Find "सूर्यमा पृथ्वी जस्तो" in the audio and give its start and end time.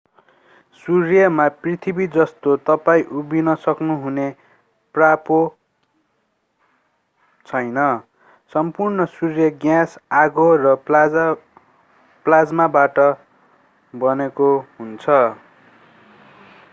0.83-2.53